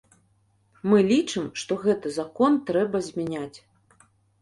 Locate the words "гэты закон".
1.85-2.51